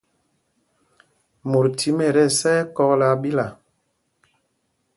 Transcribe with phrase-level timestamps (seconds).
[1.49, 3.45] Mot thím ɛ tí ɛsá ɛkɔ̂k laa ɓila.